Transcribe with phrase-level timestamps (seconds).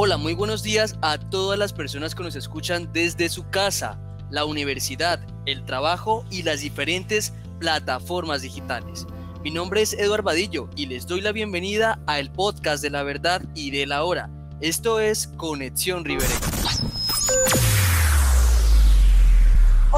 [0.00, 3.98] Hola, muy buenos días a todas las personas que nos escuchan desde su casa,
[4.30, 9.08] la universidad, el trabajo y las diferentes plataformas digitales.
[9.42, 13.02] Mi nombre es Eduardo Badillo y les doy la bienvenida a el podcast de la
[13.02, 14.30] verdad y de la hora.
[14.60, 16.38] Esto es Conexión Ribereña.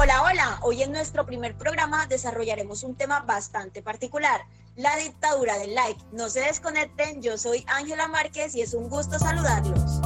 [0.03, 0.59] Hola, hola.
[0.63, 6.01] Hoy en nuestro primer programa desarrollaremos un tema bastante particular, la dictadura del like.
[6.11, 10.01] No se desconecten, yo soy Ángela Márquez y es un gusto saludarlos.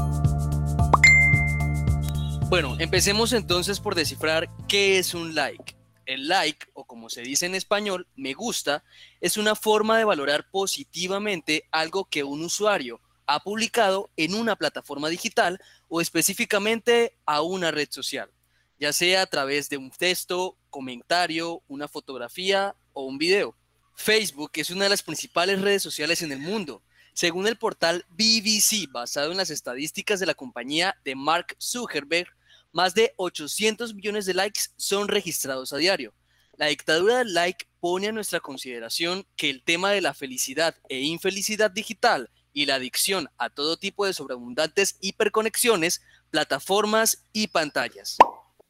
[2.50, 5.78] Bueno, empecemos entonces por descifrar qué es un like.
[6.06, 8.84] El like, o como se dice en español, me gusta,
[9.22, 15.08] es una forma de valorar positivamente algo que un usuario ha publicado en una plataforma
[15.08, 18.30] digital o específicamente a una red social,
[18.80, 23.56] ya sea a través de un texto, comentario, una fotografía o un video.
[23.96, 26.82] Facebook es una de las principales redes sociales en el mundo.
[27.14, 32.28] Según el portal BBC, basado en las estadísticas de la compañía de Mark Zuckerberg,
[32.74, 36.14] más de 800 millones de likes son registrados a diario.
[36.58, 41.00] La dictadura del like pone a nuestra consideración que el tema de la felicidad e
[41.00, 48.18] infelicidad digital y la adicción a todo tipo de sobreabundantes hiperconexiones, plataformas y pantallas.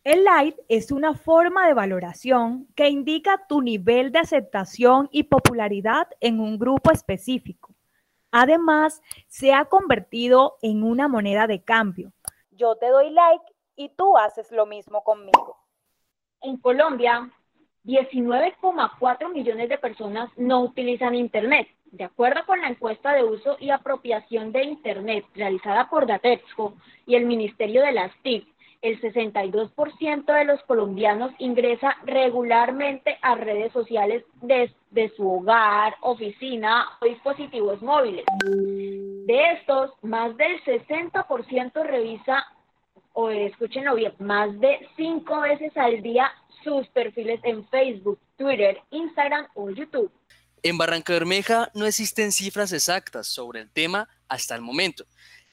[0.05, 6.07] El like es una forma de valoración que indica tu nivel de aceptación y popularidad
[6.19, 7.73] en un grupo específico.
[8.29, 12.13] Además, se ha convertido en una moneda de cambio.
[12.51, 13.45] Yo te doy like
[13.75, 15.57] y tú haces lo mismo conmigo.
[16.39, 17.31] En Colombia,
[17.83, 21.67] 19,4 millones de personas no utilizan Internet.
[21.85, 26.75] De acuerdo con la encuesta de uso y apropiación de Internet realizada por Datexco
[27.07, 28.54] y el Ministerio de las TIC,
[28.85, 37.05] el 62% de los colombianos ingresa regularmente a redes sociales desde su hogar, oficina o
[37.05, 38.25] dispositivos móviles.
[38.45, 42.45] De estos, más del 60% revisa,
[43.13, 46.31] o escúchenlo bien, más de cinco veces al día
[46.63, 50.11] sus perfiles en Facebook, Twitter, Instagram o YouTube.
[50.61, 55.05] En Barranca Bermeja no existen cifras exactas sobre el tema hasta el momento.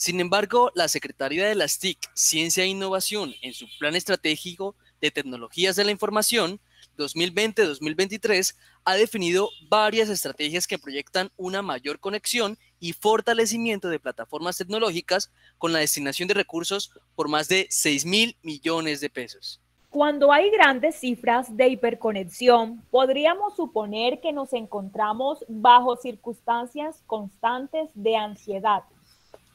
[0.03, 5.13] Sin embargo, la Secretaría de las TIC, Ciencia e Innovación, en su Plan Estratégico de
[5.13, 6.59] Tecnologías de la Información
[6.99, 15.31] 2020-2023, ha definido varias estrategias que proyectan una mayor conexión y fortalecimiento de plataformas tecnológicas
[15.57, 19.61] con la destinación de recursos por más de 6 mil millones de pesos.
[19.89, 28.17] Cuando hay grandes cifras de hiperconexión, podríamos suponer que nos encontramos bajo circunstancias constantes de
[28.17, 28.83] ansiedad,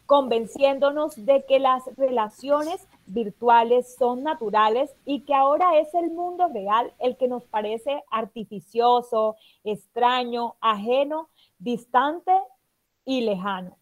[0.08, 6.94] convenciéndonos de que las relaciones virtuales son naturales y que ahora es el mundo real
[7.00, 11.30] el que nos parece artificioso, extraño, ajeno,
[11.60, 12.32] distante
[13.06, 13.78] y lejano.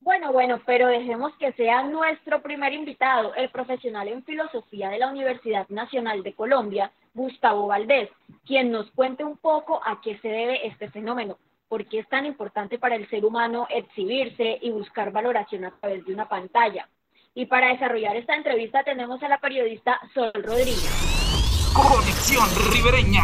[0.00, 5.10] Bueno, bueno, pero dejemos que sea nuestro primer invitado, el profesional en filosofía de la
[5.10, 8.08] Universidad Nacional de Colombia, Gustavo Valdés,
[8.46, 11.36] quien nos cuente un poco a qué se debe este fenómeno
[11.70, 16.04] por qué es tan importante para el ser humano exhibirse y buscar valoración a través
[16.04, 16.88] de una pantalla.
[17.32, 21.70] Y para desarrollar esta entrevista tenemos a la periodista Sol Rodríguez.
[21.72, 23.22] Conexión Ribereña.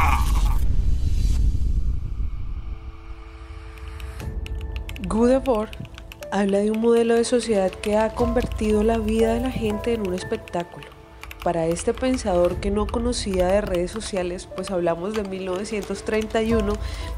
[5.09, 5.69] Good
[6.31, 10.07] habla de un modelo de sociedad que ha convertido la vida de la gente en
[10.07, 10.96] un espectáculo
[11.47, 16.73] para este pensador que no conocía de redes sociales, pues hablamos de 1931,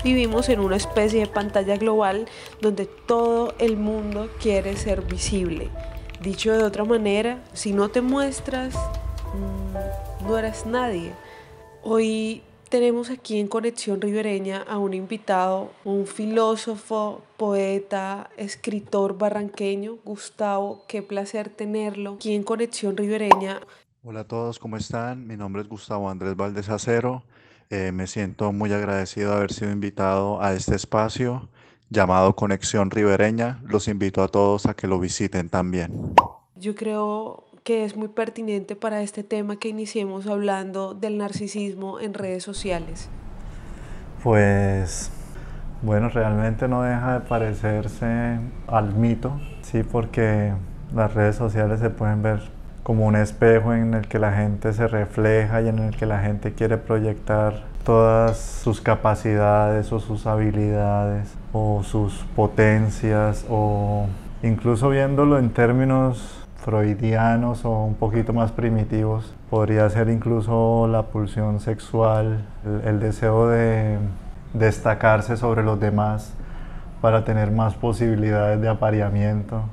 [0.04, 2.28] vivimos en una especie de pantalla global
[2.60, 5.70] donde todo el mundo quiere ser visible.
[6.20, 11.14] Dicho de otra manera, si no te muestras, mm, no eres nadie.
[11.82, 20.84] Hoy tenemos aquí en Conexión Ribereña a un invitado, un filósofo, poeta, escritor barranqueño, Gustavo.
[20.86, 23.62] Qué placer tenerlo aquí en Conexión Ribereña.
[24.10, 25.26] Hola a todos, ¿cómo están?
[25.26, 27.24] Mi nombre es Gustavo Andrés Valdés Acero.
[27.68, 31.50] Eh, me siento muy agradecido de haber sido invitado a este espacio
[31.90, 33.60] llamado Conexión Ribereña.
[33.64, 36.14] Los invito a todos a que lo visiten también.
[36.56, 42.14] Yo creo que es muy pertinente para este tema que iniciemos hablando del narcisismo en
[42.14, 43.10] redes sociales.
[44.22, 45.10] Pues
[45.82, 50.54] bueno, realmente no deja de parecerse al mito, sí, porque
[50.94, 52.57] las redes sociales se pueden ver
[52.88, 56.20] como un espejo en el que la gente se refleja y en el que la
[56.20, 64.06] gente quiere proyectar todas sus capacidades o sus habilidades o sus potencias o
[64.42, 71.60] incluso viéndolo en términos freudianos o un poquito más primitivos, podría ser incluso la pulsión
[71.60, 73.98] sexual, el, el deseo de
[74.54, 76.32] destacarse sobre los demás
[77.02, 79.64] para tener más posibilidades de apareamiento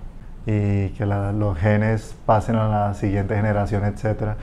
[0.45, 4.35] y que los genes pasen a la siguiente generación, etc.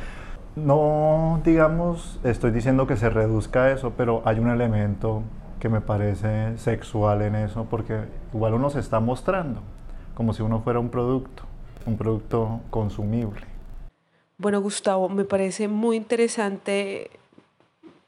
[0.56, 5.22] No, digamos, estoy diciendo que se reduzca eso, pero hay un elemento
[5.60, 8.00] que me parece sexual en eso, porque
[8.34, 9.60] igual uno se está mostrando
[10.14, 11.44] como si uno fuera un producto,
[11.86, 13.42] un producto consumible.
[14.38, 17.10] Bueno, Gustavo, me parece muy interesante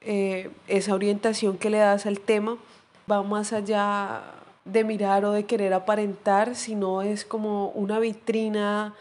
[0.00, 2.56] eh, esa orientación que le das al tema.
[3.10, 4.22] Va más allá
[4.64, 8.94] de mirar o de querer aparentar, sino es como una vitrina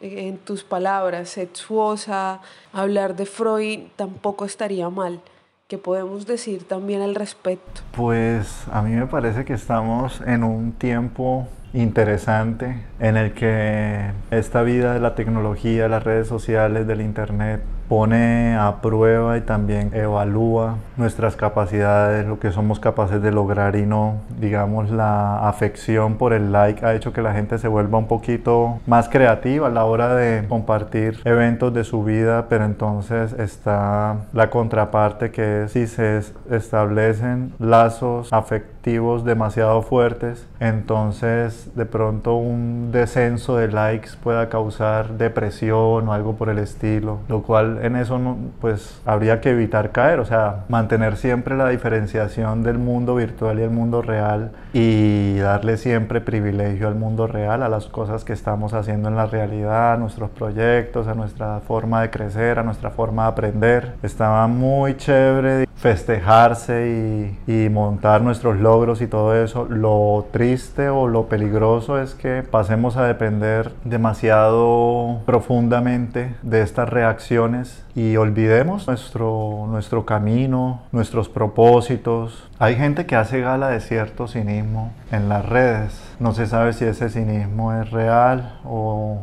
[0.00, 2.40] eh, en tus palabras, sexuosa.
[2.72, 5.20] Hablar de Freud tampoco estaría mal.
[5.66, 7.82] ¿Qué podemos decir también al respecto?
[7.92, 14.62] Pues a mí me parece que estamos en un tiempo interesante en el que esta
[14.62, 20.76] vida de la tecnología, las redes sociales, del internet, pone a prueba y también evalúa
[20.96, 26.52] nuestras capacidades, lo que somos capaces de lograr y no, digamos, la afección por el
[26.52, 30.14] like ha hecho que la gente se vuelva un poquito más creativa a la hora
[30.14, 36.20] de compartir eventos de su vida, pero entonces está la contraparte que es si se
[36.50, 38.77] establecen lazos afectivos
[39.24, 46.48] demasiado fuertes, entonces de pronto un descenso de likes pueda causar depresión o algo por
[46.48, 48.18] el estilo, lo cual en eso
[48.60, 53.62] pues habría que evitar caer, o sea, mantener siempre la diferenciación del mundo virtual y
[53.62, 58.72] el mundo real y darle siempre privilegio al mundo real, a las cosas que estamos
[58.72, 63.24] haciendo en la realidad, a nuestros proyectos, a nuestra forma de crecer, a nuestra forma
[63.24, 63.94] de aprender.
[64.02, 69.66] Estaba muy chévere festejarse y, y montar nuestros logros y todo eso.
[69.68, 77.84] Lo triste o lo peligroso es que pasemos a depender demasiado profundamente de estas reacciones
[77.96, 82.48] y olvidemos nuestro, nuestro camino, nuestros propósitos.
[82.60, 86.00] Hay gente que hace gala de cierto cinismo en las redes.
[86.20, 89.22] No se sabe si ese cinismo es real o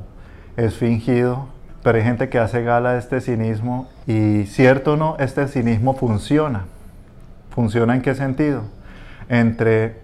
[0.57, 1.47] es fingido,
[1.81, 5.93] pero hay gente que hace gala de este cinismo y cierto o no, este cinismo
[5.95, 6.65] funciona.
[7.51, 8.63] ¿Funciona en qué sentido?
[9.29, 9.95] Entre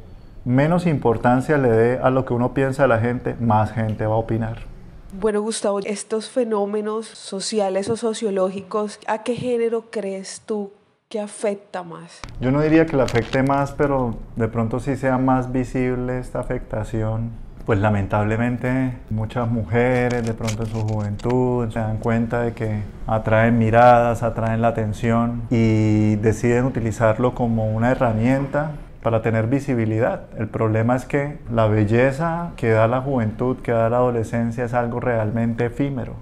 [0.46, 4.16] menos importancia le dé a lo que uno piensa de la gente, más gente va
[4.16, 4.72] a opinar.
[5.14, 10.72] Bueno, Gustavo, estos fenómenos sociales o sociológicos, ¿a qué género crees tú
[11.10, 12.22] que afecta más?
[12.40, 16.40] Yo no diría que le afecte más, pero de pronto sí sea más visible esta
[16.40, 17.32] afectación.
[17.66, 23.60] Pues lamentablemente muchas mujeres de pronto en su juventud se dan cuenta de que atraen
[23.60, 30.24] miradas, atraen la atención y deciden utilizarlo como una herramienta para tener visibilidad.
[30.38, 34.74] El problema es que la belleza que da la juventud, que da la adolescencia, es
[34.74, 36.14] algo realmente efímero.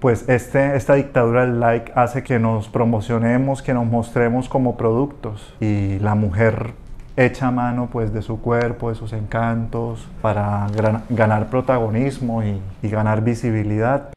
[0.00, 5.54] Pues este, esta dictadura del like hace que nos promocionemos, que nos mostremos como productos
[5.60, 6.72] y la mujer
[7.16, 10.66] echa mano pues de su cuerpo, de sus encantos para
[11.10, 14.08] ganar protagonismo y, y ganar visibilidad.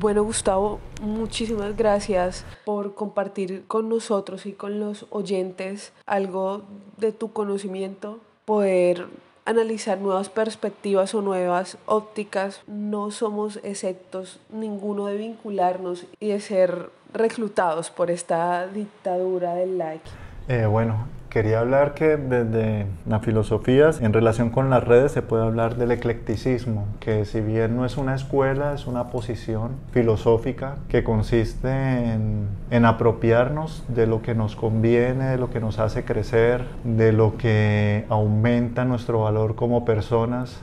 [0.00, 6.62] Bueno, Gustavo, muchísimas gracias por compartir con nosotros y con los oyentes algo
[6.96, 9.08] de tu conocimiento, poder
[9.44, 12.62] analizar nuevas perspectivas o nuevas ópticas.
[12.66, 20.08] No somos exceptos ninguno de vincularnos y de ser reclutados por esta dictadura del like.
[20.48, 25.44] Eh, bueno, Quería hablar que desde la filosofía, en relación con las redes, se puede
[25.44, 31.04] hablar del eclecticismo, que si bien no es una escuela, es una posición filosófica que
[31.04, 36.64] consiste en, en apropiarnos de lo que nos conviene, de lo que nos hace crecer,
[36.82, 40.60] de lo que aumenta nuestro valor como personas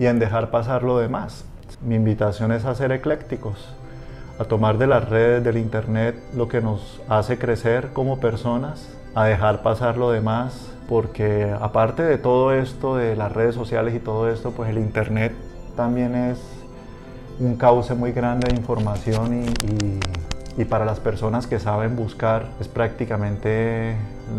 [0.00, 1.44] y en dejar pasar lo demás.
[1.80, 3.72] Mi invitación es a ser eclécticos,
[4.40, 9.24] a tomar de las redes, del internet, lo que nos hace crecer como personas a
[9.24, 14.30] dejar pasar lo demás, porque aparte de todo esto, de las redes sociales y todo
[14.30, 15.32] esto, pues el Internet
[15.76, 16.38] también es
[17.40, 23.94] un cauce muy grande de información y, para las personas que saben buscar es prácticamente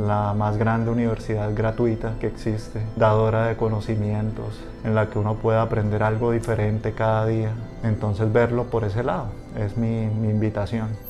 [0.05, 5.59] la más grande universidad gratuita que existe, dadora de conocimientos, en la que uno puede
[5.59, 7.51] aprender algo diferente cada día.
[7.83, 11.08] Entonces verlo por ese lado es mi invitación.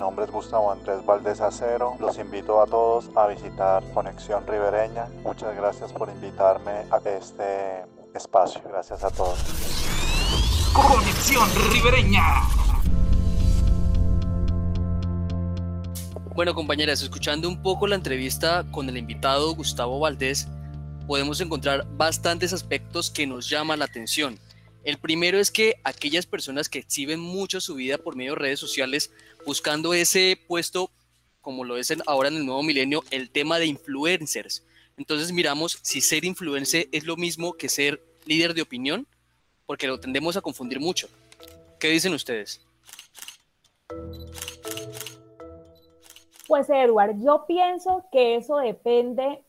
[0.00, 1.94] Mi nombre es Gustavo Andrés Valdés Acero.
[2.00, 5.08] Los invito a todos a visitar Conexión Ribereña.
[5.22, 8.62] Muchas gracias por invitarme a este espacio.
[8.66, 9.38] Gracias a todos.
[10.72, 12.22] Conexión Ribereña.
[16.34, 20.48] Bueno, compañeras, escuchando un poco la entrevista con el invitado Gustavo Valdés,
[21.06, 24.38] podemos encontrar bastantes aspectos que nos llaman la atención.
[24.82, 28.60] El primero es que aquellas personas que exhiben mucho su vida por medio de redes
[28.60, 29.12] sociales
[29.44, 30.90] buscando ese puesto,
[31.42, 34.64] como lo es ahora en el nuevo milenio, el tema de influencers.
[34.96, 39.06] Entonces miramos si ser influencer es lo mismo que ser líder de opinión,
[39.66, 41.08] porque lo tendemos a confundir mucho.
[41.78, 42.60] ¿Qué dicen ustedes?
[46.46, 49.42] Pues Edward, yo pienso que eso depende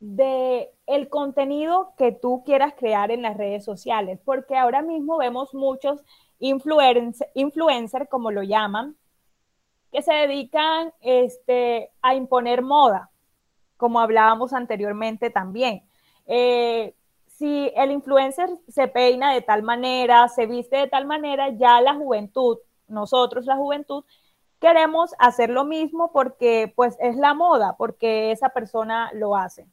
[0.00, 5.54] de el contenido que tú quieras crear en las redes sociales, porque ahora mismo vemos
[5.54, 6.04] muchos
[6.38, 8.96] influencers, influencer, como lo llaman,
[9.92, 13.10] que se dedican este, a imponer moda,
[13.76, 15.82] como hablábamos anteriormente también.
[16.26, 16.94] Eh,
[17.26, 21.94] si el influencer se peina de tal manera, se viste de tal manera, ya la
[21.94, 24.04] juventud, nosotros la juventud,
[24.60, 29.66] queremos hacer lo mismo porque pues es la moda, porque esa persona lo hace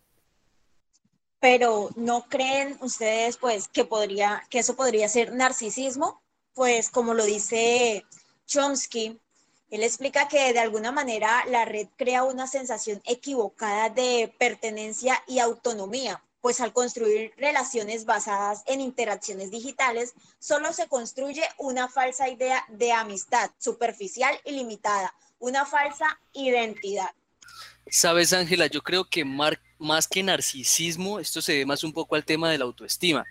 [1.43, 6.21] pero no creen ustedes pues que podría que eso podría ser narcisismo
[6.53, 8.05] pues como lo dice
[8.47, 9.19] Chomsky
[9.69, 15.39] él explica que de alguna manera la red crea una sensación equivocada de pertenencia y
[15.39, 22.65] autonomía pues al construir relaciones basadas en interacciones digitales, solo se construye una falsa idea
[22.67, 27.11] de amistad superficial y limitada, una falsa identidad.
[27.89, 29.25] Sabes, Ángela, yo creo que
[29.83, 33.25] más que narcisismo, esto se ve más un poco al tema de la autoestima,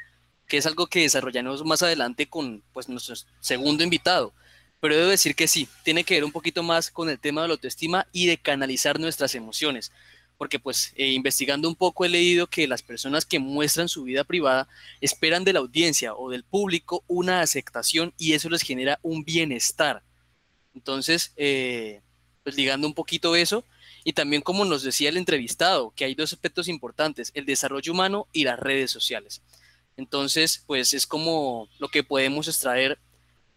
[0.46, 4.32] que es algo que desarrollaremos más adelante con pues, nuestro segundo invitado.
[4.80, 7.48] Pero debo decir que sí, tiene que ver un poquito más con el tema de
[7.48, 9.92] la autoestima y de canalizar nuestras emociones.
[10.38, 14.24] Porque pues eh, investigando un poco he leído que las personas que muestran su vida
[14.24, 14.68] privada
[15.00, 20.02] esperan de la audiencia o del público una aceptación y eso les genera un bienestar.
[20.74, 22.00] Entonces, eh,
[22.42, 23.64] pues ligando un poquito eso,
[24.04, 28.26] y también como nos decía el entrevistado, que hay dos aspectos importantes, el desarrollo humano
[28.32, 29.42] y las redes sociales.
[29.96, 32.98] Entonces, pues es como lo que podemos extraer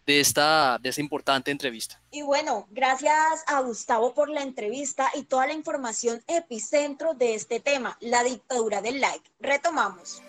[0.06, 2.00] de esta, de esta importante entrevista.
[2.10, 7.60] Y bueno, gracias a Gustavo por la entrevista y toda la información epicentro de este
[7.60, 9.28] tema, la dictadura del like.
[9.40, 10.22] Retomamos.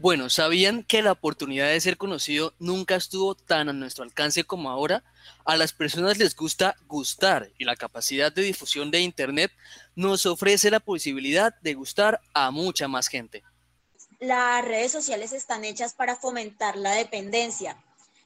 [0.00, 4.70] Bueno, ¿sabían que la oportunidad de ser conocido nunca estuvo tan a nuestro alcance como
[4.70, 5.04] ahora?
[5.44, 9.52] A las personas les gusta gustar y la capacidad de difusión de Internet
[9.94, 13.42] nos ofrece la posibilidad de gustar a mucha más gente.
[14.20, 17.76] Las redes sociales están hechas para fomentar la dependencia.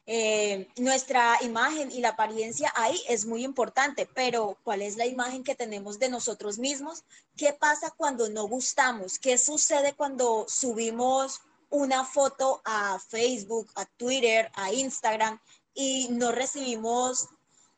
[0.06, 5.42] Eh, nuestra imagen y la apariencia ahí es muy importante, pero ¿cuál es la imagen
[5.42, 7.02] que tenemos de nosotros mismos?
[7.36, 9.18] ¿Qué pasa cuando no gustamos?
[9.18, 11.40] ¿Qué sucede cuando subimos
[11.74, 15.40] una foto a Facebook, a Twitter, a Instagram
[15.74, 17.28] y no recibimos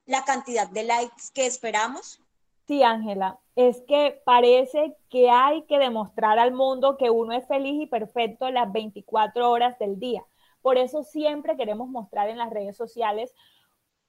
[0.04, 2.20] la cantidad de likes que esperamos?
[2.66, 7.82] Sí, Ángela, es que parece que hay que demostrar al mundo que uno es feliz
[7.82, 10.22] y perfecto las 24 horas del día.
[10.60, 13.32] Por eso siempre queremos mostrar en las redes sociales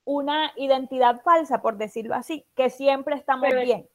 [0.03, 3.87] una identidad falsa, por decirlo así, que siempre estamos bien.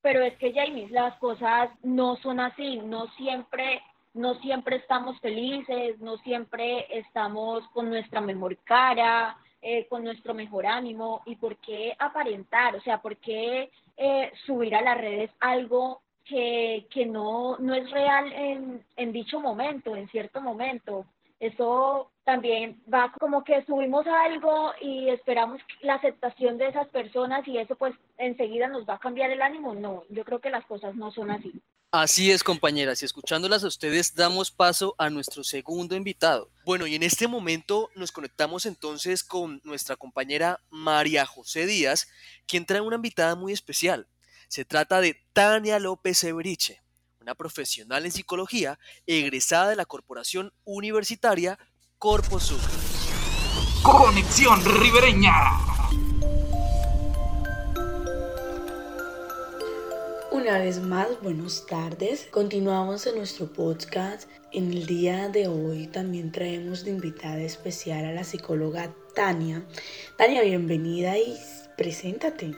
[0.00, 3.82] pero es que, Jamie, las cosas no son así, no siempre
[4.14, 10.66] no siempre estamos felices, no siempre estamos con nuestra mejor cara, eh, con nuestro mejor
[10.66, 11.22] ánimo.
[11.26, 12.76] ¿Y por qué aparentar?
[12.76, 17.90] O sea, ¿por qué eh, subir a las redes algo que, que no, no es
[17.90, 21.06] real en, en dicho momento, en cierto momento?
[21.40, 27.58] Eso también va como que subimos algo y esperamos la aceptación de esas personas y
[27.58, 29.74] eso pues enseguida nos va a cambiar el ánimo.
[29.74, 31.52] No, yo creo que las cosas no son así.
[31.96, 36.50] Así es, compañeras, y escuchándolas a ustedes damos paso a nuestro segundo invitado.
[36.64, 42.08] Bueno, y en este momento nos conectamos entonces con nuestra compañera María José Díaz,
[42.48, 44.08] quien trae una invitada muy especial.
[44.48, 46.82] Se trata de Tania López Eberiche,
[47.20, 51.60] una profesional en psicología egresada de la Corporación Universitaria
[52.04, 52.74] Corpo Sucre.
[53.82, 55.32] Conexión Ribereña.
[60.30, 62.28] Una vez más, buenas tardes.
[62.30, 64.28] Continuamos en nuestro podcast.
[64.52, 69.64] En el día de hoy también traemos de invitada especial a la psicóloga Tania.
[70.18, 71.38] Tania, bienvenida y
[71.78, 72.54] preséntate.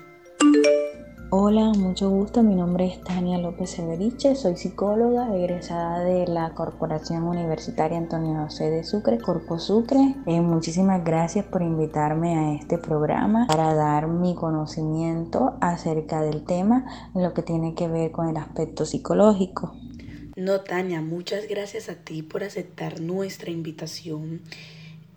[1.39, 2.43] Hola, mucho gusto.
[2.43, 4.35] Mi nombre es Tania López Severiche.
[4.37, 10.15] Soy psicóloga egresada de la Corporación Universitaria Antonio José de Sucre, Corpo Sucre.
[10.27, 16.87] Eh, muchísimas gracias por invitarme a este programa para dar mi conocimiento acerca del tema
[17.15, 19.77] lo que tiene que ver con el aspecto psicológico.
[20.37, 24.41] No, Tania, muchas gracias a ti por aceptar nuestra invitación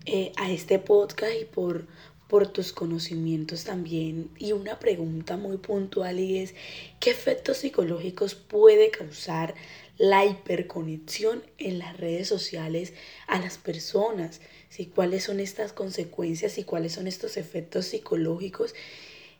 [0.04, 1.86] eh, a este podcast y por
[2.30, 4.30] por tus conocimientos también.
[4.38, 6.54] Y una pregunta muy puntual y es,
[7.00, 9.56] ¿qué efectos psicológicos puede causar
[9.98, 12.94] la hiperconexión en las redes sociales
[13.26, 14.40] a las personas?
[14.68, 14.86] ¿Sí?
[14.86, 18.76] ¿Cuáles son estas consecuencias y cuáles son estos efectos psicológicos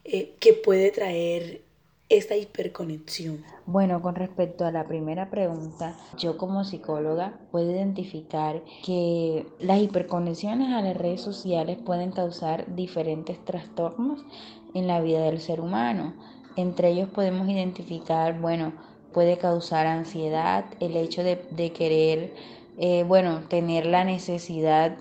[0.05, 1.63] eh, que puede traer
[2.11, 3.45] esta hiperconexión?
[3.67, 10.75] Bueno, con respecto a la primera pregunta, yo como psicóloga puedo identificar que las hiperconexiones
[10.75, 14.25] a las redes sociales pueden causar diferentes trastornos
[14.75, 16.15] en la vida del ser humano.
[16.57, 18.73] Entre ellos podemos identificar, bueno,
[19.13, 22.35] puede causar ansiedad, el hecho de, querer,
[22.77, 24.97] eh, bueno, tener la necesidad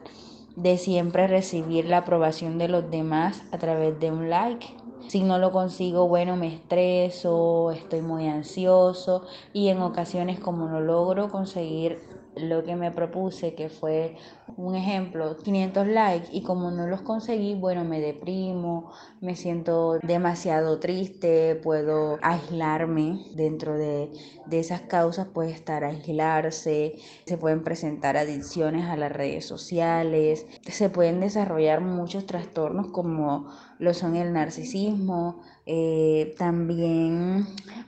[0.55, 4.67] de siempre recibir la aprobación de los demás a través de un like.
[5.09, 10.81] Si no lo consigo, bueno, me estreso, estoy muy ansioso y en ocasiones como no
[10.81, 11.99] logro conseguir
[12.35, 14.17] lo que me propuse, que fue
[14.55, 20.79] un ejemplo, 500 likes, y como no los conseguí, bueno, me deprimo, me siento demasiado
[20.79, 24.11] triste, puedo aislarme dentro de,
[24.45, 30.89] de esas causas, puede estar aislarse, se pueden presentar adicciones a las redes sociales, se
[30.89, 33.47] pueden desarrollar muchos trastornos como
[33.79, 37.48] lo son el narcisismo, eh, también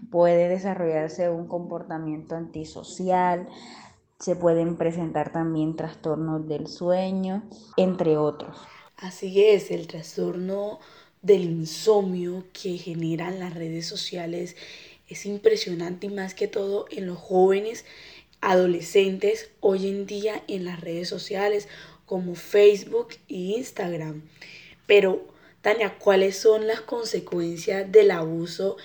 [0.10, 3.48] puede desarrollarse un comportamiento antisocial,
[4.20, 7.44] se pueden presentar también trastornos del sueño,
[7.76, 8.58] entre otros.
[8.98, 10.80] Así es, el trastorno
[11.22, 14.56] del insomnio que generan las redes sociales
[15.08, 17.84] es impresionante y más que todo en los jóvenes
[18.40, 21.68] adolescentes hoy en día en las redes sociales
[22.06, 24.24] como Facebook e Instagram.
[24.86, 25.31] Pero,
[25.62, 28.78] Tania, ¿cuáles son las consecuencias del abuso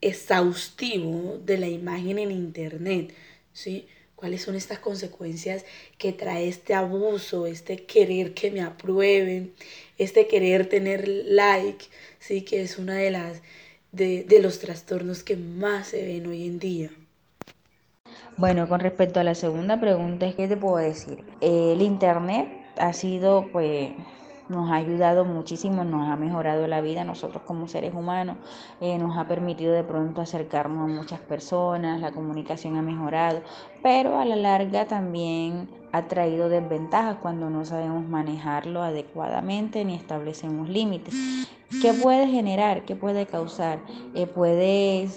[0.00, 3.14] exhaustivo de la imagen en Internet?
[3.52, 3.86] ¿Sí?
[4.24, 5.66] cuáles son estas consecuencias
[5.98, 9.52] que trae este abuso, este querer que me aprueben,
[9.98, 11.84] este querer tener like,
[12.20, 13.42] sí, que es una de las
[13.92, 16.90] de, los trastornos que más se ven hoy en día.
[18.38, 21.18] Bueno, con respecto a la segunda pregunta, ¿qué te puedo decir?
[21.42, 23.90] El internet ha sido pues
[24.48, 28.36] nos ha ayudado muchísimo, nos ha mejorado la vida nosotros como seres humanos,
[28.80, 33.42] eh, nos ha permitido de pronto acercarnos a muchas personas, la comunicación ha mejorado,
[33.82, 40.68] pero a la larga también ha traído desventajas cuando no sabemos manejarlo adecuadamente ni establecemos
[40.68, 41.14] límites.
[41.80, 42.84] ¿Qué puede generar?
[42.84, 43.78] ¿Qué puede causar?
[44.14, 45.08] Eh, puede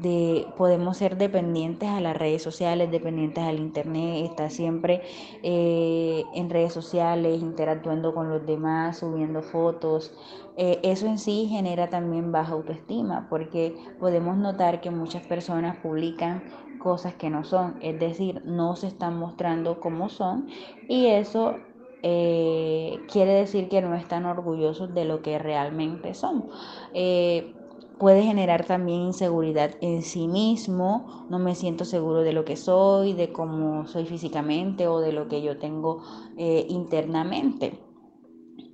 [0.00, 5.02] de, podemos ser dependientes a las redes sociales, dependientes al internet, estar siempre
[5.42, 10.12] eh, en redes sociales, interactuando con los demás, subiendo fotos.
[10.56, 16.42] Eh, eso en sí genera también baja autoestima porque podemos notar que muchas personas publican
[16.78, 20.48] cosas que no son, es decir, no se están mostrando como son
[20.88, 21.56] y eso
[22.02, 26.48] eh, quiere decir que no están orgullosos de lo que realmente son
[27.98, 33.12] puede generar también inseguridad en sí mismo, no me siento seguro de lo que soy,
[33.12, 36.02] de cómo soy físicamente o de lo que yo tengo
[36.36, 37.78] eh, internamente.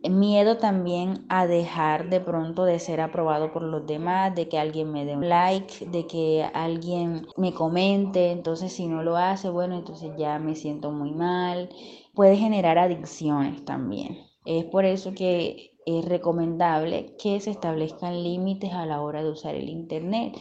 [0.08, 4.90] Miedo también a dejar de pronto de ser aprobado por los demás, de que alguien
[4.90, 9.76] me dé un like, de que alguien me comente, entonces si no lo hace, bueno,
[9.76, 11.68] entonces ya me siento muy mal.
[12.14, 14.18] Puede generar adicciones también.
[14.44, 19.54] Es por eso que es recomendable que se establezcan límites a la hora de usar
[19.54, 20.34] el Internet,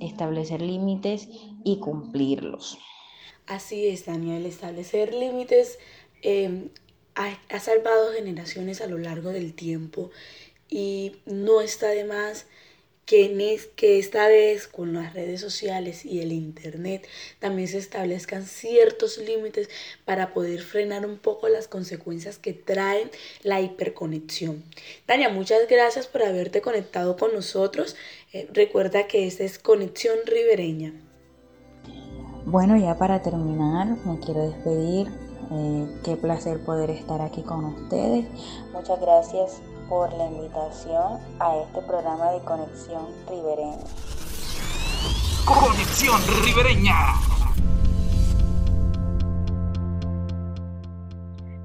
[0.00, 1.28] establecer límites
[1.64, 2.78] y cumplirlos.
[3.46, 5.78] Así es, Daniel, establecer límites
[6.22, 6.70] em,
[7.14, 10.10] ha salvado generaciones a lo largo del tiempo
[10.68, 12.46] y no está de más
[13.06, 17.06] que, que esta vez con las redes sociales y el Internet
[17.38, 19.68] también se establezcan ciertos límites
[20.04, 23.10] para poder frenar un poco las consecuencias que traen
[23.42, 24.64] la hiperconexión.
[25.06, 27.96] Tania, muchas gracias por haberte conectado con nosotros.
[28.32, 30.92] Eh, recuerda que esta es Conexión Ribereña.
[32.46, 35.08] Bueno, ya para terminar, me quiero despedir.
[35.50, 38.26] Eh, qué placer poder estar aquí con ustedes.
[38.72, 43.84] Muchas gracias por la invitación a este programa de Conexión Ribereña.
[45.44, 46.94] Conexión Ribereña.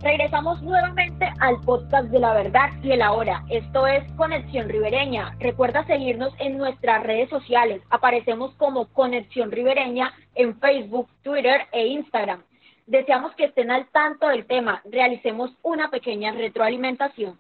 [0.02, 3.44] Regresamos nuevamente al podcast de la verdad y el ahora.
[3.50, 5.36] Esto es Conexión Ribereña.
[5.40, 7.82] Recuerda seguirnos en nuestras redes sociales.
[7.90, 12.44] Aparecemos como Conexión Ribereña en Facebook, Twitter e Instagram.
[12.88, 14.82] Deseamos que estén al tanto del tema.
[14.90, 17.38] Realicemos una pequeña retroalimentación.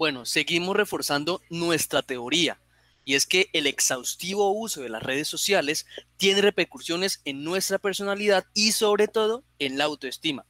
[0.00, 2.58] Bueno, seguimos reforzando nuestra teoría,
[3.04, 5.84] y es que el exhaustivo uso de las redes sociales
[6.16, 10.46] tiene repercusiones en nuestra personalidad y sobre todo en la autoestima.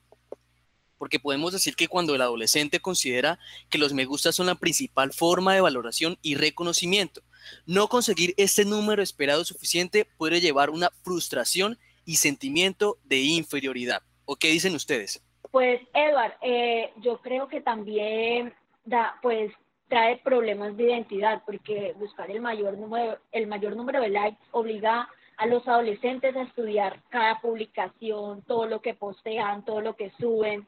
[0.98, 5.12] Porque podemos decir que cuando el adolescente considera que los me gusta son la principal
[5.12, 7.20] forma de valoración y reconocimiento,
[7.66, 14.02] no conseguir este número esperado suficiente puede llevar una frustración y sentimiento de inferioridad.
[14.26, 15.20] ¿O qué dicen ustedes?
[15.50, 18.54] Pues, Edward, eh, yo creo que también
[18.90, 19.50] da, pues
[19.88, 25.08] trae problemas de identidad porque buscar el mayor número, el mayor número de likes obliga
[25.36, 30.66] a los adolescentes a estudiar cada publicación, todo lo que postean, todo lo que suben,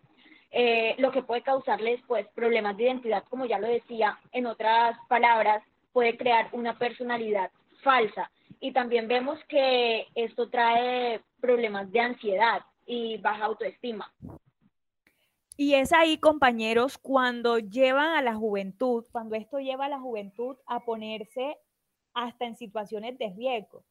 [0.51, 4.97] eh, lo que puede causarles pues problemas de identidad, como ya lo decía, en otras
[5.09, 7.51] palabras, puede crear una personalidad
[7.83, 8.31] falsa.
[8.61, 14.11] Y también vemos que esto trae problemas de ansiedad y baja autoestima.
[15.57, 20.57] Y es ahí, compañeros, cuando llevan a la juventud, cuando esto lleva a la juventud
[20.67, 21.57] a ponerse
[22.15, 23.85] hasta en situaciones de riesgo.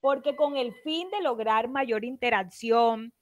[0.00, 3.12] Porque con el fin de lograr mayor interacción,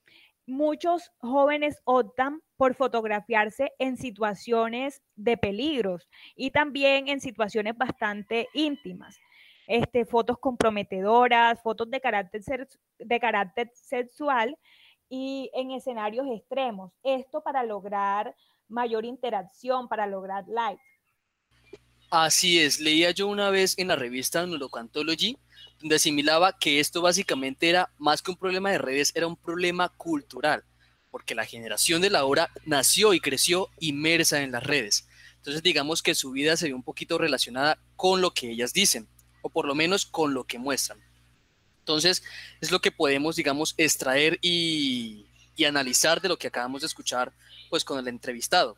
[0.47, 9.19] muchos jóvenes optan por fotografiarse en situaciones de peligros y también en situaciones bastante íntimas.
[9.67, 12.67] Este, fotos comprometedoras, fotos de carácter,
[12.99, 14.57] de carácter sexual
[15.09, 16.93] y en escenarios extremos.
[17.03, 18.35] Esto para lograr
[18.69, 20.83] mayor interacción, para lograr likes.
[22.11, 25.37] Así es, leía yo una vez en la revista Neurocantology,
[25.81, 29.91] donde asimilaba que esto básicamente era más que un problema de redes, era un problema
[29.91, 30.65] cultural,
[31.11, 35.07] porque la generación de la hora nació y creció inmersa en las redes.
[35.37, 39.07] Entonces digamos que su vida se ve un poquito relacionada con lo que ellas dicen,
[39.43, 41.08] o por lo menos con lo que muestran.
[41.89, 42.23] Entonces,
[42.61, 45.25] es lo que podemos, digamos, extraer y,
[45.67, 47.33] analizar de lo que acabamos de escuchar,
[47.69, 48.77] pues con el entrevistado.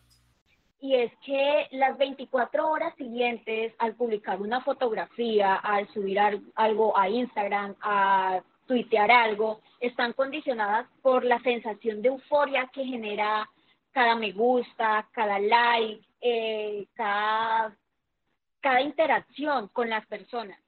[0.80, 6.18] Y es que las 24 horas siguientes al publicar una fotografía, al subir
[6.54, 13.46] algo a Instagram, a tuitear algo, están condicionadas por la sensación de euforia que genera
[13.92, 17.76] cada me gusta, cada like, eh, cada,
[18.60, 20.58] cada interacción con las personas.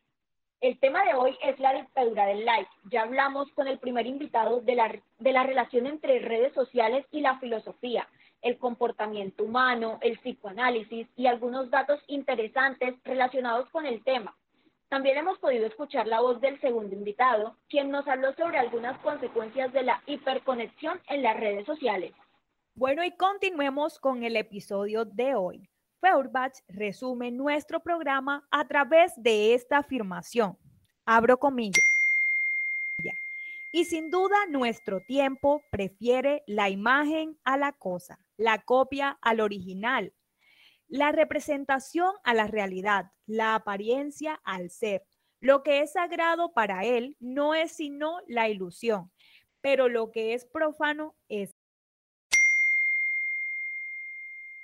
[0.62, 2.70] El tema de hoy es la dictadura del like.
[2.88, 7.20] Ya hablamos con el primer invitado de la, de la relación entre redes sociales y
[7.20, 8.08] la filosofía,
[8.42, 14.36] el comportamiento humano, el psicoanálisis y algunos datos interesantes relacionados con el tema.
[14.88, 19.72] También hemos podido escuchar la voz del segundo invitado, quien nos habló sobre algunas consecuencias
[19.72, 22.12] de la hiperconexión en las redes sociales.
[22.76, 25.71] Bueno, y continuemos con el episodio de hoy.
[26.02, 30.58] Feuerbach resume nuestro programa a través de esta afirmación.
[31.06, 31.84] Abro comillas.
[33.74, 40.12] Y sin duda nuestro tiempo prefiere la imagen a la cosa, la copia al original,
[40.88, 45.04] la representación a la realidad, la apariencia al ser.
[45.40, 49.10] Lo que es sagrado para él no es sino la ilusión,
[49.62, 51.56] pero lo que es profano es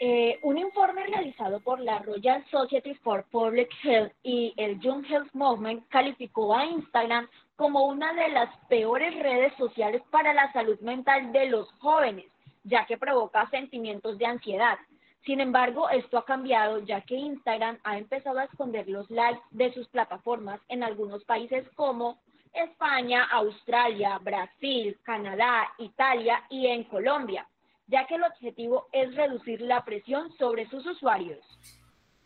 [0.00, 5.30] eh, un informe realizado por la Royal Society for Public Health y el Young Health
[5.32, 11.32] Movement calificó a Instagram como una de las peores redes sociales para la salud mental
[11.32, 12.26] de los jóvenes,
[12.62, 14.78] ya que provoca sentimientos de ansiedad.
[15.24, 19.72] Sin embargo, esto ha cambiado ya que Instagram ha empezado a esconder los likes de
[19.72, 22.20] sus plataformas en algunos países como
[22.52, 27.48] España, Australia, Brasil, Canadá, Italia y en Colombia
[27.88, 31.38] ya que el objetivo es reducir la presión sobre sus usuarios.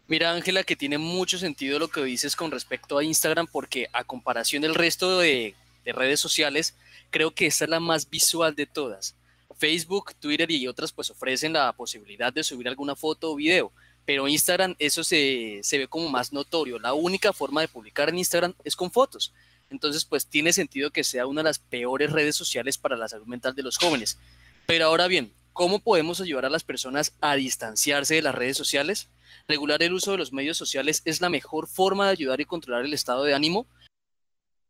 [0.08, 4.04] Mira, Ángela, que tiene mucho sentido lo que dices con respecto a Instagram, porque a
[4.04, 6.76] comparación del resto de, redes sociales,
[7.10, 9.16] creo que esta es la más visual de todas.
[9.56, 13.72] Facebook, Twitter y otras pues ofrecen la posibilidad de subir alguna foto o video,
[14.04, 16.78] pero Instagram eso se, se, ve como más notorio.
[16.78, 19.32] La única forma de publicar en Instagram es con fotos.
[19.70, 23.26] Entonces pues tiene sentido que sea una de las peores redes sociales para la salud
[23.26, 24.18] mental de los jóvenes.
[24.66, 29.10] Pero ahora bien, ¿Cómo podemos ayudar a las personas a distanciarse de las redes sociales?
[29.46, 32.86] ¿Regular el uso de los medios sociales es la mejor forma de ayudar y controlar
[32.86, 33.66] el estado de ánimo?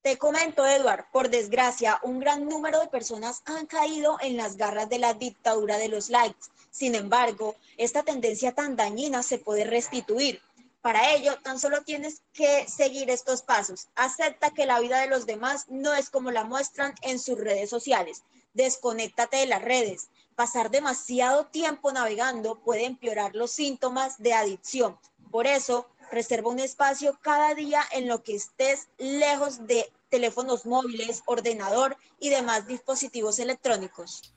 [0.03, 4.89] Te comento, Edward, por desgracia, un gran número de personas han caído en las garras
[4.89, 6.49] de la dictadura de los likes.
[6.73, 10.41] Sin embargo, esta tendencia tan dañina se puede restituir.
[10.81, 13.87] Para ello, tan solo tienes que seguir estos pasos.
[13.95, 17.71] Acepta que la vida de los demás no es como la muestran en sus redes
[17.71, 18.25] sociales.
[18.55, 20.09] Desconéctate de las redes.
[20.35, 24.99] Pasar demasiado tiempo navegando puede empeorar los síntomas de adicción.
[25.31, 31.23] Por eso, reserva un espacio cada día en lo que estés lejos de teléfonos móviles,
[31.25, 34.35] ordenador y demás dispositivos electrónicos.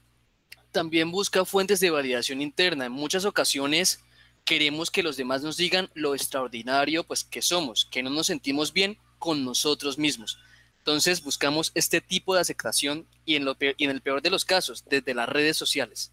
[0.72, 2.86] También busca fuentes de validación interna.
[2.86, 4.00] En muchas ocasiones
[4.46, 8.72] queremos que los demás nos digan lo extraordinario pues que somos, que no nos sentimos
[8.72, 10.38] bien con nosotros mismos.
[10.86, 15.16] Entonces buscamos este tipo de aceptación y en, en el peor de los casos, desde
[15.16, 16.12] las redes sociales.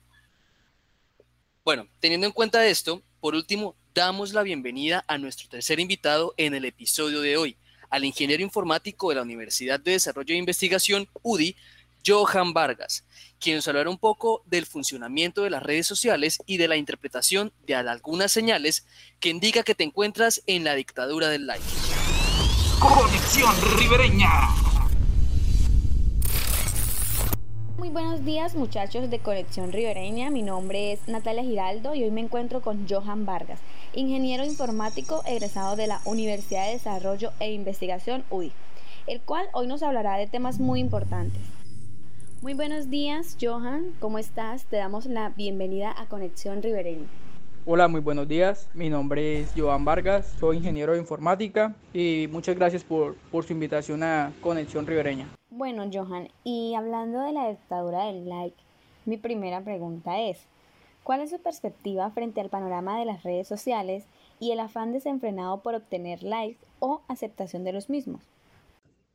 [1.63, 6.55] Bueno, teniendo en cuenta esto, por último, damos la bienvenida a nuestro tercer invitado en
[6.55, 7.59] el episodio de hoy,
[7.91, 11.55] al ingeniero informático de la Universidad de Desarrollo e Investigación, UDI,
[12.07, 13.05] Johan Vargas,
[13.39, 17.53] quien nos hablará un poco del funcionamiento de las redes sociales y de la interpretación
[17.67, 18.87] de algunas señales
[19.21, 21.82] que indica que te encuentras en la dictadura del like.
[22.83, 24.29] Conexión Ribereña.
[27.79, 32.23] Muy buenos días muchachos de Conexión Ribereña, mi nombre es Natalia Giraldo y hoy me
[32.23, 33.61] encuentro con Johan Vargas,
[33.93, 38.51] ingeniero informático egresado de la Universidad de Desarrollo e Investigación UDI,
[39.07, 41.41] el cual hoy nos hablará de temas muy importantes.
[42.41, 44.65] Muy buenos días Johan, ¿cómo estás?
[44.65, 47.07] Te damos la bienvenida a Conexión Ribereña.
[47.65, 48.69] Hola, muy buenos días.
[48.75, 53.53] Mi nombre es Johan Vargas, soy ingeniero de informática y muchas gracias por, por su
[53.53, 55.29] invitación a Conexión Ribereña.
[55.49, 58.57] Bueno, Johan, y hablando de la dictadura del like,
[59.07, 60.41] mi primera pregunta es,
[61.05, 64.07] ¿cuál es su perspectiva frente al panorama de las redes sociales
[64.41, 68.25] y el afán desenfrenado por obtener likes o aceptación de los mismos?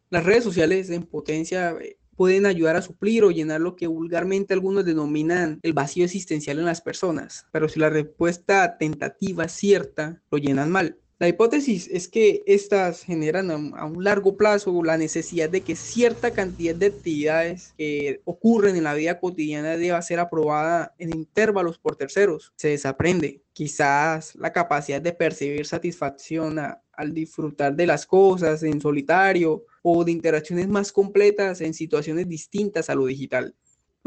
[0.09, 4.53] Las redes sociales en potencia eh, pueden ayudar a suplir o llenar lo que vulgarmente
[4.53, 10.21] algunos denominan el vacío existencial en las personas, pero si la respuesta tentativa es cierta,
[10.29, 10.97] lo llenan mal.
[11.19, 16.29] La hipótesis es que estas generan a, un largo plazo la necesidad de que cierta
[16.29, 21.95] cantidad de actividades que ocurren en la vida cotidiana deba ser aprobada en intervalos por
[21.95, 22.53] terceros.
[22.55, 26.59] Se desaprende quizás la capacidad de percibir satisfacción
[26.97, 32.89] al disfrutar de las cosas en solitario o de interacciones más completas en situaciones distintas
[32.89, 33.55] a lo digital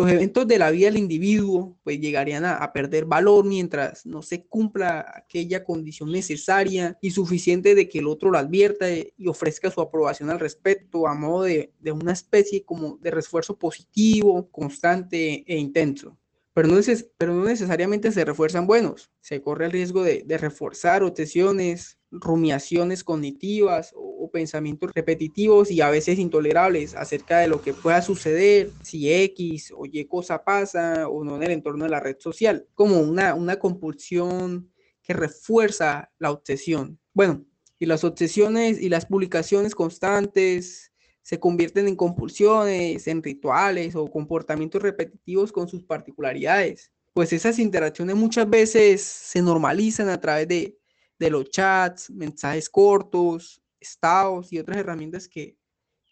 [0.00, 4.46] los eventos de la vida del individuo pues llegarían a, perder valor mientras no se
[4.46, 9.82] cumpla aquella condición necesaria y suficiente de que el otro lo advierta y ofrezca su
[9.82, 16.16] aprobación al respecto a modo de, una especie como de refuerzo positivo, constante e intenso.
[16.54, 16.80] Pero no,
[17.18, 23.04] pero no necesariamente se refuerzan buenos, se corre el riesgo de, de reforzar obsesiones, rumiaciones
[23.04, 29.12] cognitivas o, pensamientos repetitivos y a veces intolerables acerca de lo que pueda suceder si
[29.12, 33.00] X o Y cosa pasa o no en el entorno de la red social, como
[33.00, 34.70] una, una compulsión
[35.02, 37.00] que refuerza la obsesión.
[37.12, 37.44] Bueno,
[37.80, 40.92] y las obsesiones y las publicaciones constantes
[41.22, 46.92] se convierten en compulsiones, en rituales o comportamientos repetitivos con sus particularidades.
[47.12, 50.78] Pues esas interacciones muchas veces se normalizan a través de,
[51.20, 55.54] de los chats, mensajes cortos, estados y otras herramientas que,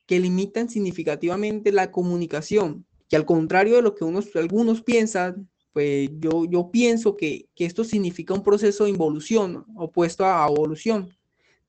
[0.07, 2.87] que limitan significativamente la comunicación.
[3.09, 7.65] Que al contrario de lo que unos, algunos piensan, pues yo, yo pienso que, que
[7.65, 11.09] esto significa un proceso de involución opuesto a evolución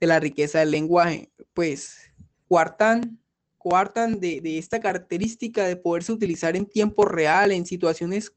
[0.02, 1.32] de la riqueza del lenguaje.
[1.54, 2.12] Pues
[2.46, 3.22] cuartan,
[3.58, 8.34] cuartan de, de esta característica de poderse utilizar en tiempo real en situaciones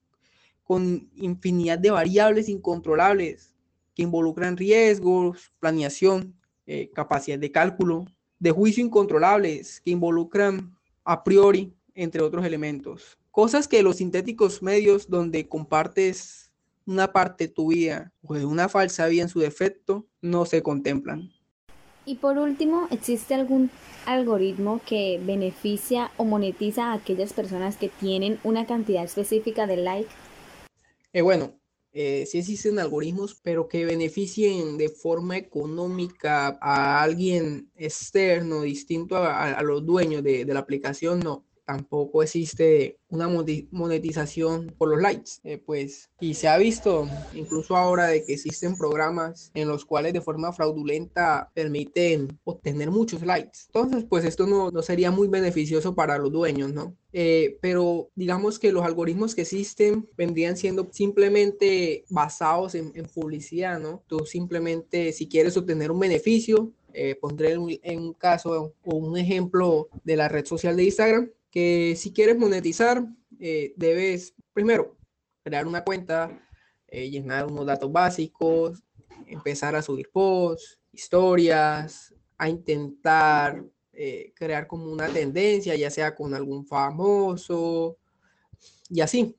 [0.62, 3.52] con infinidad de variables incontrolables
[3.94, 6.35] que involucran riesgos, planeación,
[6.66, 8.07] eh, capacidad de cálculo,
[8.38, 13.18] de juicio incontrolables, que involucran a priori, entre otros elementos.
[13.31, 16.50] Cosas que los sintéticos medios donde compartes
[16.87, 20.62] una parte de tu vida o de una falsa vida en su defecto no se
[20.62, 21.31] contemplan.
[22.05, 23.70] Y por último, ¿existe algún
[24.07, 30.11] algoritmo que beneficia o monetiza a aquellas personas que tienen una cantidad específica de like?
[31.12, 31.55] Eh, bueno,
[31.92, 39.62] eh, sí existen algoritmos, pero que beneficien de forma económica a alguien externo, distinto a,
[39.62, 43.29] los dueños de, de, la aplicación, no tampoco existe una
[43.71, 48.77] monetización por los likes, eh, pues, y se ha visto incluso ahora de que existen
[48.77, 53.61] programas en los cuales de forma fraudulenta permiten obtener muchos likes.
[53.67, 56.95] Entonces, pues esto no, no sería muy beneficioso para los dueños, ¿no?
[57.15, 63.79] Eh, pero digamos que los algoritmos que existen vendrían siendo simplemente basados en, en publicidad,
[63.79, 64.03] ¿no?
[64.07, 69.89] Tú simplemente, si quieres obtener un beneficio, eh, pondré en un caso o un ejemplo
[70.05, 73.07] de la red social de Instagram, que si quieres monetizar,
[73.38, 74.97] eh, debes primero
[75.45, 76.41] crear una cuenta,
[76.88, 78.83] eh, llenar unos datos básicos,
[79.27, 83.62] empezar a subir posts, historias, a intentar
[83.93, 87.99] eh, crear como una tendencia, ya sea con algún famoso
[88.88, 89.37] y así.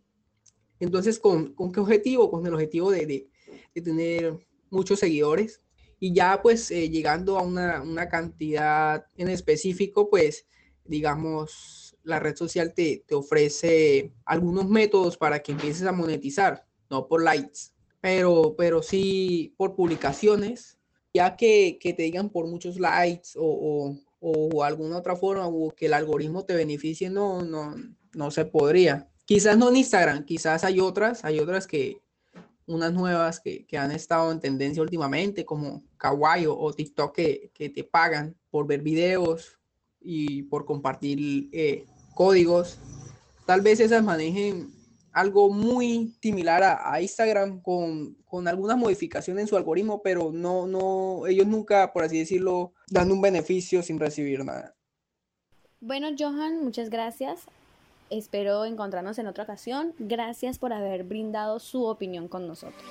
[0.80, 2.30] Entonces, ¿con, con qué objetivo?
[2.30, 3.30] Con el objetivo de, de,
[3.74, 4.38] de tener
[4.70, 5.62] muchos seguidores
[6.00, 10.46] y ya pues llegando a una, una cantidad en específico, pues
[10.86, 17.24] digamos, la red social te, ofrece algunos métodos para que empieces a monetizar, no por
[17.24, 20.78] likes, pero, pero sí por publicaciones,
[21.14, 23.96] ya que, te digan por muchos likes o,
[24.64, 27.76] alguna otra forma o que el algoritmo te beneficie, no, no,
[28.14, 29.10] no se podría.
[29.26, 32.02] Quizás no en Instagram, quizás hay otras, hay otras que,
[32.66, 37.84] unas nuevas que, han estado en tendencia últimamente, como Kawaii o, TikTok, que, que, te
[37.84, 39.60] pagan por ver videos
[40.00, 42.78] y por compartir eh, códigos,
[43.46, 44.72] tal vez esas manejen
[45.12, 51.28] algo muy similar a, Instagram con, con, algunas modificaciones en su algoritmo, pero no, no,
[51.28, 54.76] ellos nunca, por así decirlo, dan un beneficio sin recibir nada.
[55.80, 57.42] Bueno, Johan, muchas gracias.
[58.10, 59.94] Espero encontrarnos en otra ocasión.
[60.00, 62.84] Gracias por haber brindado su opinión con nosotros.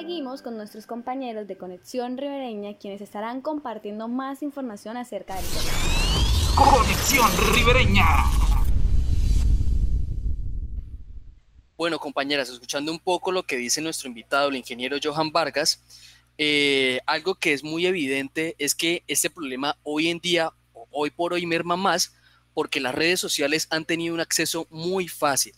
[0.00, 5.72] Seguimos con nuestros compañeros de Conexión Ribereña, quienes estarán compartiendo más información acerca del tema.
[6.54, 8.04] Conexión Ribereña.
[11.76, 15.82] Bueno, compañeras, escuchando un poco lo que dice nuestro invitado, el ingeniero Johan Vargas,
[16.38, 20.52] eh, algo que es muy evidente es que este problema hoy en día,
[20.92, 22.14] hoy por hoy, merma más
[22.54, 25.54] porque las redes sociales han tenido un acceso muy fácil.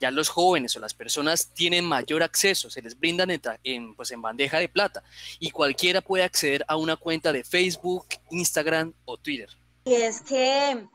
[0.00, 3.30] Ya los jóvenes o las personas tienen mayor acceso, se les brindan
[3.62, 5.02] en, pues en bandeja de plata
[5.38, 9.50] y cualquiera puede acceder a una cuenta de Facebook, Instagram o Twitter.
[9.84, 10.86] Y es que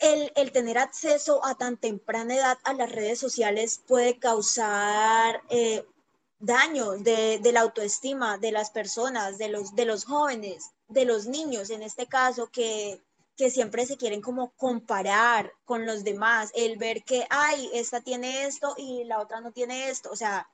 [0.00, 5.84] el, tener acceso a tan temprana edad a las redes sociales puede causar eh,
[6.38, 11.70] daño de, la autoestima de las personas, de los, de los jóvenes, de los niños
[11.70, 13.00] en este caso, que,
[13.38, 18.46] que siempre se quieren como comparar con los demás, el ver que, ay, esta tiene
[18.46, 20.48] esto y la otra no tiene esto, o sea,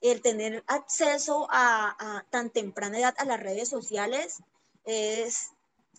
[0.00, 4.38] el tener acceso a, tan temprana edad a las redes sociales
[4.86, 5.50] es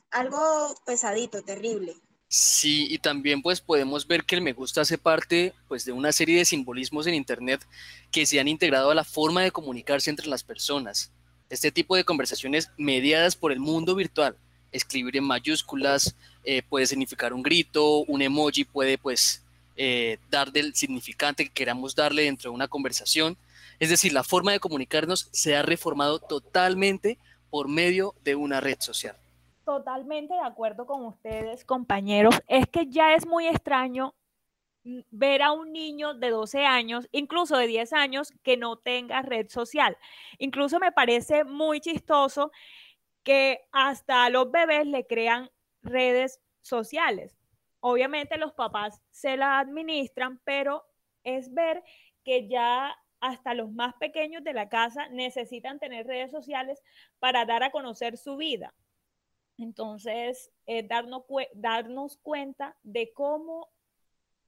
[0.09, 1.95] algo pesadito, terrible.
[2.27, 6.11] Sí, y también pues podemos ver que el me gusta hace parte pues de una
[6.11, 7.61] serie de simbolismos en internet
[8.09, 11.11] que se han integrado a la forma de comunicarse entre las personas.
[11.49, 14.37] Este tipo de conversaciones mediadas por el mundo virtual,
[14.71, 19.43] escribir en mayúsculas eh, puede significar un grito, un emoji puede pues
[19.75, 23.37] eh, dar del significante que queramos darle dentro de una conversación.
[23.79, 27.17] Es decir, la forma de comunicarnos se ha reformado totalmente
[27.49, 29.15] por medio de una red social.
[29.65, 32.35] Totalmente de acuerdo con ustedes, compañeros.
[32.47, 34.15] Es que ya es muy extraño
[34.83, 39.47] ver a un niño de 12 años, incluso de 10 años, que no tenga red
[39.49, 39.97] social.
[40.39, 42.51] Incluso me parece muy chistoso
[43.23, 45.49] que hasta a los bebés le crean
[45.81, 47.37] redes sociales.
[47.79, 50.85] Obviamente los papás se la administran, pero
[51.23, 51.83] es ver
[52.23, 56.81] que ya hasta los más pequeños de la casa necesitan tener redes sociales
[57.19, 58.73] para dar a conocer su vida.
[59.57, 63.69] Entonces, eh, darnos, darnos cuenta de cómo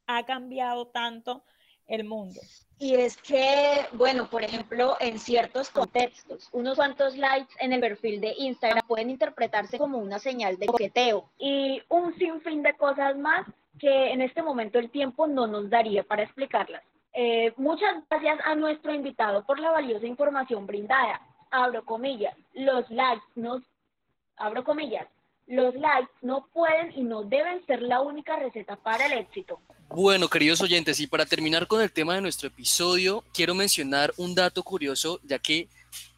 [0.08, 1.44] ha cambiado tanto
[1.88, 2.40] el mundo.
[2.80, 8.20] Y es que, bueno, por ejemplo, en ciertos contextos, unos cuantos likes en el perfil
[8.20, 13.46] de Instagram pueden interpretarse como una señal de coqueteo y un sinfín de cosas más
[13.80, 16.84] que en este momento el tiempo no nos daría para explicarlas.
[17.14, 21.22] Eh, muchas gracias a nuestro invitado por la valiosa información brindada.
[21.52, 23.62] Abro comillas, los likes nos
[24.36, 25.08] abro comillas,
[25.48, 29.60] los likes no pueden y no deben ser la única receta para el éxito.
[29.90, 34.34] Bueno, queridos oyentes, y para terminar con el tema de nuestro episodio, quiero mencionar un
[34.34, 35.68] dato curioso, ya que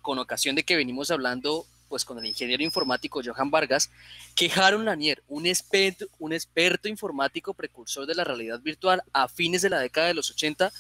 [0.02, 3.92] con ocasión de que venimos hablando pues con el ingeniero informático Johan Vargas,
[4.36, 9.80] que Harold Lanier, un experto, informático precursor de la realidad virtual a fines de la
[9.80, 10.72] década de los 80,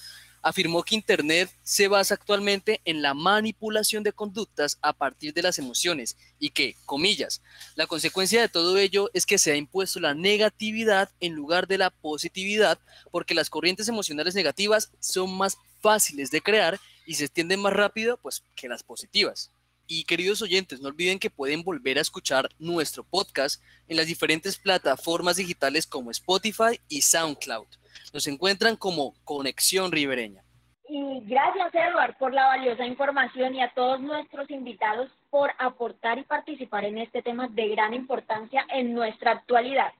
[0.45, 5.57] afirmó que Internet se basa actualmente en la manipulación de conductas a partir de las
[5.57, 7.41] emociones y que, comillas,
[7.73, 11.79] la consecuencia de todo ello es que se ha impuesto la negatividad en lugar de
[11.79, 12.77] la positividad
[13.09, 18.17] porque las corrientes emocionales negativas son más fáciles de crear y se extienden más rápido
[18.17, 19.49] pues, que las positivas.
[19.87, 24.57] Y queridos oyentes, no olviden que pueden volver a escuchar nuestro podcast en las diferentes
[24.57, 27.65] plataformas digitales como Spotify y SoundCloud.
[28.13, 30.43] Nos encuentran como Conexión Ribereña.
[30.87, 36.23] Y gracias, Edward, por la valiosa información y a todos nuestros invitados por aportar y
[36.23, 39.91] participar en este tema de gran importancia en nuestra actualidad.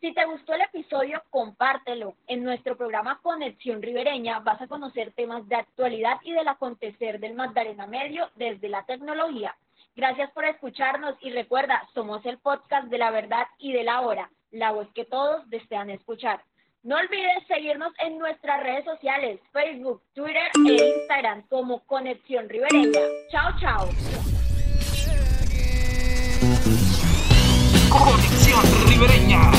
[0.00, 2.14] Si te gustó el episodio, compártelo.
[2.26, 7.32] En nuestro programa Conexión Ribereña vas a conocer temas de actualidad y del acontecer del
[7.32, 9.56] Magdalena Medio desde la tecnología.
[9.96, 14.30] Gracias por escucharnos y recuerda, somos el podcast de la verdad y de la hora,
[14.50, 16.44] la voz que todos desean escuchar.
[16.84, 23.00] No olvides seguirnos en nuestras redes sociales, Facebook, Twitter e Instagram como Conexión Ribereña.
[23.30, 23.88] Chao, chao.
[27.88, 29.50] Conexión Ribereña.